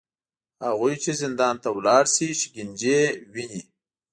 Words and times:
هغوی 0.67 0.95
چې 1.03 1.11
زندان 1.21 1.55
ته 1.63 1.69
لاړ 1.85 2.05
شي، 2.15 2.27
شکنجې 2.39 3.01
وویني 3.29 3.61